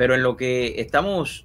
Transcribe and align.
Pero 0.00 0.14
en 0.14 0.22
lo 0.22 0.34
que 0.34 0.80
estamos 0.80 1.44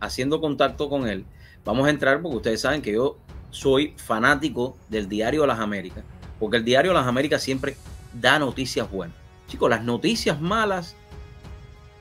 haciendo 0.00 0.40
contacto 0.40 0.88
con 0.88 1.06
él, 1.06 1.24
vamos 1.64 1.86
a 1.86 1.90
entrar 1.90 2.20
porque 2.20 2.38
ustedes 2.38 2.60
saben 2.62 2.82
que 2.82 2.92
yo 2.92 3.18
soy 3.50 3.94
fanático 3.96 4.76
del 4.88 5.08
Diario 5.08 5.42
de 5.42 5.46
las 5.46 5.60
Américas, 5.60 6.02
porque 6.40 6.56
el 6.56 6.64
Diario 6.64 6.90
de 6.90 6.98
las 6.98 7.06
Américas 7.06 7.44
siempre 7.44 7.76
da 8.12 8.40
noticias 8.40 8.90
buenas. 8.90 9.16
Chicos, 9.46 9.70
las 9.70 9.84
noticias 9.84 10.40
malas 10.40 10.96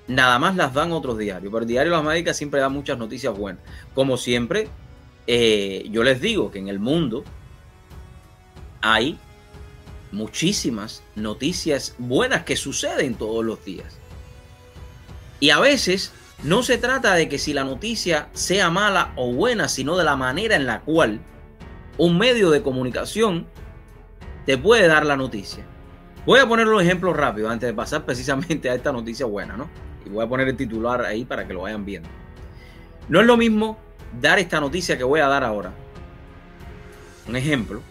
nada 0.08 0.40
más 0.40 0.56
las 0.56 0.74
dan 0.74 0.92
otros 0.92 1.16
diarios, 1.16 1.52
pero 1.54 1.62
el 1.62 1.68
Diario 1.68 1.92
de 1.92 1.98
las 1.98 2.08
Américas 2.08 2.36
siempre 2.36 2.60
da 2.60 2.70
muchas 2.70 2.98
noticias 2.98 3.38
buenas. 3.38 3.62
Como 3.94 4.18
siempre, 4.18 4.68
eh, 5.28 5.88
yo 5.92 6.02
les 6.02 6.22
digo 6.22 6.50
que 6.50 6.58
en 6.58 6.70
el 6.70 6.80
mundo 6.80 7.24
hay 8.82 9.20
muchísimas 10.12 11.04
noticias 11.16 11.94
buenas 12.00 12.46
que 12.46 12.56
suceden 12.56 13.14
todos 13.14 13.46
los 13.46 13.64
días. 13.64 14.00
Y 15.40 15.50
a 15.50 15.60
veces 15.60 16.14
no 16.44 16.64
se 16.64 16.78
trata 16.78 17.14
de 17.16 17.30
que 17.30 17.38
si 17.38 17.54
la 17.54 17.64
noticia 17.64 18.30
sea 18.34 18.70
mala 18.70 19.14
o 19.16 19.34
buena, 19.34 19.68
sino 19.68 19.98
de 19.98 20.04
la 20.04 20.16
manera 20.16 20.56
en 20.56 20.66
la 20.66 20.82
cual 20.82 21.20
un 21.98 22.18
medio 22.18 22.50
de 22.50 22.62
comunicación 22.62 23.48
te 24.46 24.58
puede 24.58 24.88
dar 24.88 25.06
la 25.06 25.18
noticia. 25.18 25.66
Voy 26.26 26.40
a 26.40 26.48
poner 26.48 26.68
un 26.68 26.82
ejemplo 26.82 27.14
rápido 27.14 27.50
antes 27.50 27.68
de 27.68 27.74
pasar 27.74 28.06
precisamente 28.06 28.70
a 28.70 28.76
esta 28.76 28.92
noticia 28.92 29.26
buena, 29.26 29.56
¿no? 29.56 29.70
Y 30.06 30.10
voy 30.10 30.26
a 30.26 30.28
poner 30.30 30.48
el 30.48 30.58
titular 30.58 31.02
ahí 31.06 31.26
para 31.26 31.48
que 31.48 31.54
lo 31.54 31.62
vayan 31.62 31.86
viendo. 31.86 32.10
No 33.10 33.22
es 33.22 33.28
lo 33.28 33.38
mismo 33.38 33.78
dar 34.20 34.40
esta 34.40 34.60
noticia 34.60 34.98
que 34.98 35.04
voy 35.04 35.20
a 35.20 35.28
dar 35.28 35.44
ahora. 35.44 35.72
Un 37.28 37.36
ejemplo. 37.36 37.82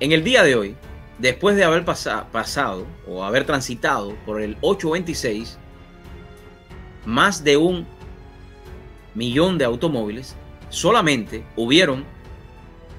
En 0.00 0.12
el 0.12 0.22
día 0.22 0.42
de 0.42 0.56
hoy, 0.56 0.76
después 1.18 1.56
de 1.56 1.64
haber 1.64 1.84
pasado 1.84 2.86
o 3.06 3.24
haber 3.24 3.44
transitado 3.44 4.14
por 4.26 4.40
el 4.40 4.56
826, 4.60 5.58
más 7.04 7.44
de 7.44 7.56
un 7.56 7.86
millón 9.14 9.58
de 9.58 9.64
automóviles, 9.64 10.36
solamente 10.68 11.44
hubieron 11.56 12.04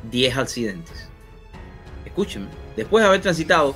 10 0.09 0.37
accidentes. 0.37 1.09
Escúchenme, 2.05 2.47
después 2.75 3.03
de 3.03 3.07
haber 3.09 3.21
transitado, 3.21 3.75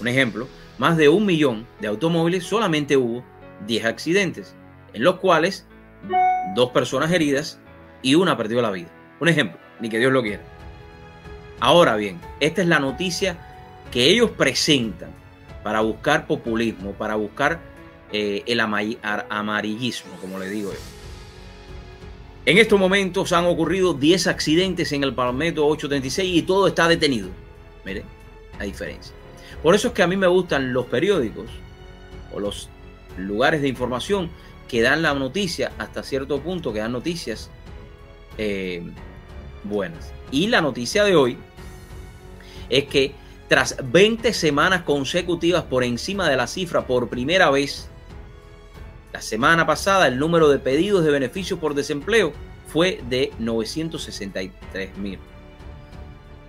un 0.00 0.08
ejemplo, 0.08 0.48
más 0.78 0.96
de 0.96 1.08
un 1.08 1.24
millón 1.24 1.66
de 1.80 1.88
automóviles, 1.88 2.44
solamente 2.44 2.96
hubo 2.96 3.22
10 3.66 3.84
accidentes, 3.84 4.54
en 4.92 5.04
los 5.04 5.16
cuales 5.16 5.66
dos 6.54 6.70
personas 6.70 7.12
heridas 7.12 7.60
y 8.02 8.14
una 8.14 8.36
perdió 8.36 8.60
la 8.62 8.70
vida. 8.70 8.88
Un 9.20 9.28
ejemplo, 9.28 9.58
ni 9.80 9.88
que 9.88 9.98
Dios 9.98 10.12
lo 10.12 10.22
quiera. 10.22 10.42
Ahora 11.60 11.96
bien, 11.96 12.20
esta 12.40 12.62
es 12.62 12.68
la 12.68 12.80
noticia 12.80 13.55
que 13.90 14.10
ellos 14.10 14.30
presentan 14.30 15.10
para 15.62 15.80
buscar 15.80 16.26
populismo, 16.26 16.92
para 16.92 17.16
buscar 17.16 17.60
eh, 18.12 18.42
el 18.46 18.60
amarillismo, 18.60 20.12
como 20.20 20.38
le 20.38 20.48
digo 20.48 20.72
yo. 20.72 20.78
En 22.44 22.58
estos 22.58 22.78
momentos 22.78 23.32
han 23.32 23.46
ocurrido 23.46 23.92
10 23.92 24.28
accidentes 24.28 24.92
en 24.92 25.02
el 25.02 25.14
Palmetto 25.14 25.66
836 25.66 26.36
y 26.38 26.42
todo 26.42 26.68
está 26.68 26.86
detenido. 26.86 27.28
Miren 27.84 28.04
la 28.58 28.64
diferencia. 28.64 29.12
Por 29.62 29.74
eso 29.74 29.88
es 29.88 29.94
que 29.94 30.02
a 30.02 30.06
mí 30.06 30.16
me 30.16 30.28
gustan 30.28 30.72
los 30.72 30.86
periódicos 30.86 31.46
o 32.32 32.38
los 32.38 32.68
lugares 33.16 33.62
de 33.62 33.68
información 33.68 34.30
que 34.68 34.82
dan 34.82 35.02
la 35.02 35.14
noticia 35.14 35.72
hasta 35.78 36.02
cierto 36.02 36.40
punto, 36.40 36.72
que 36.72 36.78
dan 36.78 36.92
noticias 36.92 37.50
eh, 38.38 38.82
buenas. 39.64 40.12
Y 40.30 40.48
la 40.48 40.60
noticia 40.60 41.04
de 41.04 41.16
hoy 41.16 41.38
es 42.68 42.84
que 42.84 43.14
tras 43.48 43.76
20 43.82 44.32
semanas 44.32 44.82
consecutivas 44.82 45.64
por 45.64 45.84
encima 45.84 46.28
de 46.28 46.36
la 46.36 46.46
cifra 46.46 46.86
por 46.86 47.08
primera 47.08 47.50
vez, 47.50 47.88
la 49.12 49.20
semana 49.20 49.66
pasada 49.66 50.08
el 50.08 50.18
número 50.18 50.48
de 50.48 50.58
pedidos 50.58 51.04
de 51.04 51.10
beneficios 51.10 51.58
por 51.58 51.74
desempleo 51.74 52.32
fue 52.66 53.00
de 53.08 53.32
963 53.38 54.98
mil. 54.98 55.18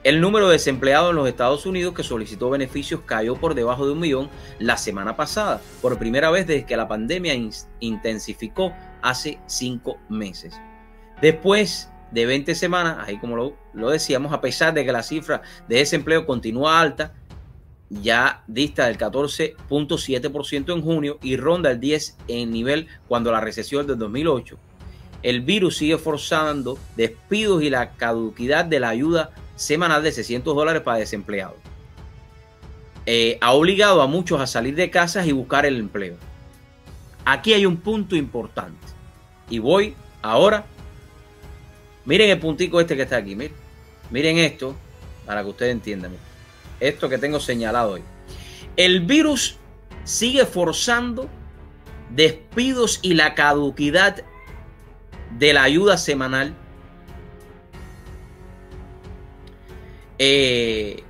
El 0.04 0.22
número 0.22 0.48
de 0.48 0.54
desempleados 0.54 1.10
en 1.10 1.18
los 1.18 1.28
Estados 1.28 1.66
Unidos 1.66 1.94
que 1.94 2.04
solicitó 2.04 2.50
beneficios 2.50 3.02
cayó 3.06 3.36
por 3.36 3.56
debajo 3.56 3.86
de 3.86 3.92
un 3.92 4.00
millón 4.00 4.30
la 4.58 4.78
semana 4.78 5.16
pasada, 5.16 5.62
por 5.82 6.00
primera 6.00 6.32
vez 6.32 6.48
desde 6.48 6.66
que 6.66 6.78
la 6.78 6.88
pandemia 6.88 7.34
intensificó 7.80 8.74
hace 9.02 9.40
cinco 9.48 9.98
meses. 10.08 10.60
Después 11.22 11.90
de 12.12 12.26
20 12.26 12.56
semanas, 12.56 13.08
ahí 13.08 13.18
como 13.20 13.36
lo, 13.36 13.58
lo 13.74 13.90
decíamos, 13.90 14.34
a 14.34 14.42
pesar 14.42 14.74
de 14.74 14.86
que 14.86 14.92
la 14.92 15.04
cifra 15.04 15.42
de 15.68 15.78
desempleo 15.78 16.26
continúa 16.26 16.80
alta, 16.80 17.14
ya 17.90 18.44
dista 18.48 18.88
del 18.88 18.98
14.7% 18.98 20.74
en 20.74 20.82
junio 20.82 21.20
y 21.22 21.38
ronda 21.38 21.72
el 21.72 21.80
10% 21.80 22.16
en 22.28 22.52
nivel 22.52 22.88
cuando 23.08 23.32
la 23.32 23.40
recesión 23.40 23.88
del 23.88 23.98
2008. 23.98 24.58
El 25.24 25.42
virus 25.42 25.78
sigue 25.78 25.98
forzando 25.98 26.78
despidos 26.96 27.64
y 27.64 27.70
la 27.70 27.92
caducidad 27.92 28.66
de 28.66 28.80
la 28.80 28.90
ayuda 28.90 29.32
semanal 29.56 30.04
de 30.04 30.12
600 30.12 30.56
dólares 30.56 30.82
para 30.84 31.00
desempleados. 31.00 31.58
Eh, 33.06 33.38
ha 33.42 33.54
obligado 33.54 34.02
a 34.02 34.08
muchos 34.08 34.40
a 34.42 34.48
salir 34.48 34.76
de 34.76 34.90
casas 34.90 35.26
y 35.28 35.32
buscar 35.32 35.66
el 35.66 35.78
empleo. 35.78 36.16
Aquí 37.26 37.54
hay 37.54 37.66
un 37.66 37.78
punto 37.78 38.16
importante. 38.16 38.86
Y 39.50 39.60
voy 39.60 39.96
ahora. 40.22 40.66
Miren 42.08 42.32
el 42.32 42.40
puntico 42.40 42.82
este 42.82 42.96
que 42.96 43.04
está 43.04 43.18
aquí. 43.18 43.36
Miren, 43.36 44.38
esto 44.40 44.76
para 45.28 45.44
que 45.44 45.50
ustedes 45.50 45.74
entiendan. 45.74 46.14
Esto 46.80 47.08
que 47.08 47.20
tengo 47.20 47.40
señalado 47.40 47.92
hoy. 47.92 48.04
El 48.76 49.02
virus 49.02 49.58
sigue 50.04 50.48
forzando 50.48 51.30
despidos 52.10 53.00
y 53.04 53.14
la 53.14 53.36
caducidad 53.36 54.24
de 55.38 55.54
la 55.54 55.62
ayuda 55.62 55.98
semanal 55.98 56.56
Eh, 60.20 61.04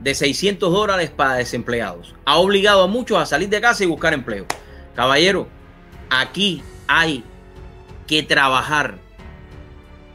de 0.00 0.14
600 0.14 0.72
dólares 0.72 1.10
para 1.10 1.34
desempleados. 1.34 2.14
Ha 2.24 2.38
obligado 2.38 2.82
a 2.82 2.86
muchos 2.86 3.18
a 3.18 3.26
salir 3.26 3.48
de 3.48 3.60
casa 3.60 3.84
y 3.84 3.86
buscar 3.86 4.12
empleo. 4.12 4.46
Caballero, 4.94 5.48
aquí 6.10 6.62
hay 6.86 7.24
que 8.06 8.22
trabajar. 8.22 8.98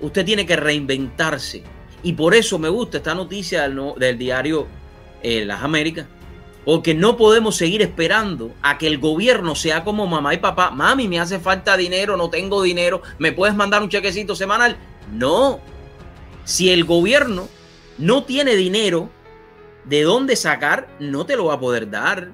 Usted 0.04 0.26
tiene 0.26 0.46
que 0.46 0.58
reinventarse. 0.58 1.64
Y 2.04 2.12
por 2.12 2.36
eso 2.36 2.60
me 2.60 2.68
gusta 2.68 2.98
esta 2.98 3.16
noticia 3.16 3.70
del, 3.70 4.18
diario 4.18 4.68
eh, 5.22 5.46
Las 5.46 5.64
Américas. 5.64 6.06
Porque 6.66 6.94
no 6.94 7.16
podemos 7.16 7.56
seguir 7.56 7.82
esperando 7.82 8.52
a 8.62 8.78
que 8.78 8.88
el 8.88 8.98
gobierno 8.98 9.56
sea 9.56 9.86
como 9.86 10.06
mamá 10.06 10.34
y 10.34 10.38
papá. 10.38 10.72
Mami, 10.72 11.08
me 11.08 11.22
hace 11.22 11.40
falta 11.40 11.78
dinero, 11.78 12.18
no 12.18 12.30
tengo 12.30 12.62
dinero, 12.62 13.02
¿me 13.18 13.32
puedes 13.32 13.56
mandar 13.56 13.82
un 13.82 13.90
chequecito 13.90 14.36
semanal? 14.36 14.76
No. 15.14 15.62
Si 16.44 16.70
el 16.70 16.84
gobierno 16.84 17.48
no 17.98 18.26
tiene 18.26 18.56
dinero 18.56 19.10
de 19.86 20.04
dónde 20.04 20.36
sacar, 20.36 20.90
no 21.00 21.26
te 21.26 21.38
lo 21.38 21.46
va 21.46 21.54
a 21.54 21.60
poder 21.62 21.90
dar. 21.90 22.32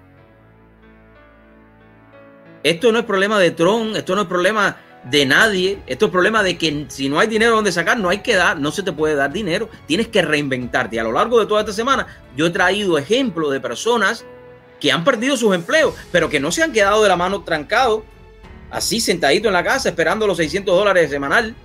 Esto 2.63 2.91
no 2.91 3.00
es 3.00 3.06
problema 3.06 3.40
de 3.40 3.51
Tron, 3.51 3.96
esto 3.96 4.16
no 4.16 4.24
es 4.24 4.28
problema 4.28 4.78
de 5.04 5.26
nadie, 5.26 5.82
esto 5.88 6.08
es 6.08 6.12
problema 6.12 6.44
de 6.44 6.58
que 6.58 6.86
si 6.90 7.08
no 7.10 7.20
hay 7.20 7.28
dinero 7.28 7.56
donde 7.56 7.72
sacar, 7.72 7.98
no 7.98 8.10
hay 8.10 8.20
que 8.20 8.36
dar, 8.36 8.60
no 8.60 8.72
se 8.72 8.84
te 8.84 8.92
puede 8.92 9.16
dar 9.16 9.32
dinero, 9.32 9.70
tienes 9.86 10.08
que 10.10 10.22
reinventarte. 10.22 10.98
Y 10.98 11.00
a 11.00 11.04
lo 11.04 11.12
largo 11.12 11.40
de 11.40 11.46
toda 11.46 11.62
esta 11.62 11.74
semana 11.74 12.08
yo 12.36 12.48
he 12.48 12.50
traído 12.50 12.98
ejemplos 12.98 13.52
de 13.52 13.60
personas 13.60 14.26
que 14.80 14.92
han 14.92 15.04
perdido 15.04 15.38
sus 15.38 15.54
empleos, 15.56 15.94
pero 16.12 16.30
que 16.30 16.40
no 16.40 16.52
se 16.52 16.64
han 16.64 16.72
quedado 16.72 17.02
de 17.04 17.10
la 17.10 17.16
mano 17.16 17.44
trancado, 17.44 18.04
así 18.70 19.00
sentadito 19.00 19.48
en 19.48 19.54
la 19.54 19.64
casa 19.64 19.90
esperando 19.90 20.28
los 20.28 20.38
600 20.38 20.76
dólares 20.76 21.10
semanal. 21.10 21.56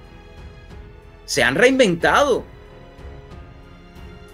Se 1.25 1.43
han 1.43 1.55
reinventado. 1.55 2.45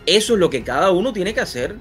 Eso 0.06 0.34
es 0.34 0.41
lo 0.41 0.50
que 0.50 0.62
cada 0.62 0.91
uno 0.91 1.12
tiene 1.12 1.32
que 1.34 1.41
hacer. 1.41 1.77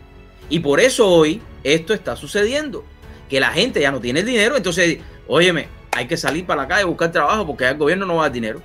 Y 0.50 0.60
por 0.60 0.80
eso 0.80 1.08
hoy 1.08 1.42
esto 1.64 1.94
está 1.94 2.16
sucediendo. 2.16 2.86
Que 3.30 3.40
la 3.40 3.50
gente 3.52 3.82
ya 3.82 3.92
no 3.92 4.00
tiene 4.00 4.20
el 4.20 4.26
dinero. 4.26 4.56
Entonces, 4.56 5.00
óyeme, 5.28 5.68
hay 5.92 6.08
que 6.08 6.18
salir 6.18 6.46
para 6.46 6.64
la 6.64 6.68
calle 6.68 6.84
a 6.84 6.86
buscar 6.86 7.12
trabajo 7.12 7.46
porque 7.46 7.68
el 7.68 7.78
gobierno 7.78 8.06
no 8.06 8.16
va 8.16 8.24
a 8.24 8.26
dar 8.26 8.34
dinero. 8.34 8.62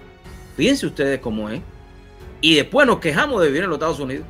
Fíjense 0.57 0.87
ustedes 0.87 1.21
cómo 1.21 1.49
es. 1.49 1.61
Y 2.41 2.55
después 2.57 2.87
nos 2.87 2.99
quejamos 2.99 3.41
de 3.41 3.49
vivir 3.49 3.65
en 3.65 3.71
los 3.71 3.77
Estados 3.77 4.01
Unidos. 4.01 4.27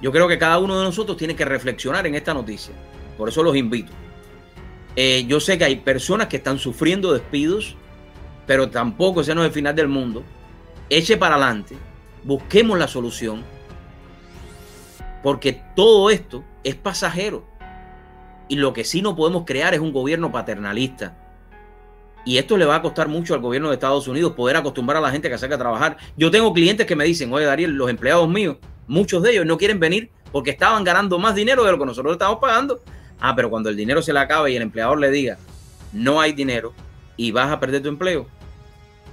Yo 0.00 0.10
creo 0.10 0.26
que 0.26 0.38
cada 0.38 0.58
uno 0.58 0.78
de 0.78 0.84
nosotros 0.84 1.16
tiene 1.16 1.36
que 1.36 1.44
reflexionar 1.44 2.06
en 2.06 2.14
esta 2.14 2.34
noticia. 2.34 2.74
Por 3.16 3.28
eso 3.28 3.42
los 3.42 3.54
invito. 3.54 3.92
Eh, 4.96 5.24
yo 5.26 5.40
sé 5.40 5.56
que 5.58 5.64
hay 5.64 5.76
personas 5.76 6.26
que 6.26 6.38
están 6.38 6.58
sufriendo 6.58 7.12
despidos, 7.12 7.76
pero 8.46 8.68
tampoco 8.68 9.20
ese 9.20 9.34
no 9.34 9.42
es 9.42 9.48
el 9.48 9.52
final 9.52 9.76
del 9.76 9.88
mundo. 9.88 10.24
Eche 10.88 11.16
para 11.16 11.36
adelante 11.36 11.76
busquemos 12.24 12.78
la 12.78 12.88
solución, 12.88 13.42
porque 15.22 15.60
todo 15.74 16.10
esto 16.10 16.44
es 16.64 16.74
pasajero. 16.74 17.46
Y 18.52 18.56
lo 18.56 18.74
que 18.74 18.84
sí 18.84 19.00
no 19.00 19.16
podemos 19.16 19.44
crear 19.46 19.72
es 19.72 19.80
un 19.80 19.94
gobierno 19.94 20.30
paternalista. 20.30 21.16
Y 22.26 22.36
esto 22.36 22.58
le 22.58 22.66
va 22.66 22.76
a 22.76 22.82
costar 22.82 23.08
mucho 23.08 23.32
al 23.32 23.40
gobierno 23.40 23.68
de 23.68 23.76
Estados 23.76 24.06
Unidos 24.08 24.34
poder 24.34 24.58
acostumbrar 24.58 24.98
a 24.98 25.00
la 25.00 25.10
gente 25.10 25.30
que 25.30 25.38
saca 25.38 25.54
a 25.54 25.58
trabajar. 25.58 25.96
Yo 26.18 26.30
tengo 26.30 26.52
clientes 26.52 26.86
que 26.86 26.94
me 26.94 27.06
dicen, 27.06 27.32
oye 27.32 27.46
Dariel, 27.46 27.70
los 27.70 27.88
empleados 27.88 28.28
míos, 28.28 28.58
muchos 28.86 29.22
de 29.22 29.30
ellos 29.30 29.46
no 29.46 29.56
quieren 29.56 29.80
venir 29.80 30.10
porque 30.32 30.50
estaban 30.50 30.84
ganando 30.84 31.18
más 31.18 31.34
dinero 31.34 31.64
de 31.64 31.72
lo 31.72 31.78
que 31.78 31.86
nosotros 31.86 32.12
estamos 32.12 32.40
pagando. 32.40 32.82
Ah, 33.18 33.34
pero 33.34 33.48
cuando 33.48 33.70
el 33.70 33.76
dinero 33.78 34.02
se 34.02 34.12
le 34.12 34.18
acabe 34.18 34.52
y 34.52 34.56
el 34.56 34.60
empleador 34.60 35.00
le 35.00 35.10
diga, 35.10 35.38
no 35.94 36.20
hay 36.20 36.34
dinero 36.34 36.74
y 37.16 37.30
vas 37.30 37.50
a 37.50 37.58
perder 37.58 37.80
tu 37.80 37.88
empleo, 37.88 38.26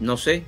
no 0.01 0.17
sé 0.17 0.43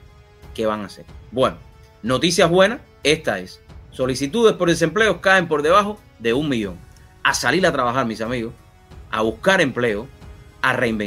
qué 0.54 0.66
van 0.66 0.82
a 0.82 0.88
hacer. 0.88 1.06
Bueno, 1.32 1.56
noticias 2.04 2.50
buenas, 2.50 2.82
esta 3.04 3.40
es. 3.40 3.62
Solicitudes 3.92 4.58
por 4.58 4.68
desempleo 4.68 5.22
caen 5.22 5.48
por 5.48 5.62
debajo 5.62 5.98
de 6.20 6.34
un 6.34 6.50
millón. 6.50 6.76
A 7.24 7.34
salir 7.34 7.66
a 7.66 7.72
trabajar, 7.72 8.06
mis 8.06 8.20
amigos 8.20 8.52
a 9.12 9.22
buscar 9.22 9.62
empleo, 9.62 10.08
a 10.62 10.74
reinventar 10.74 11.02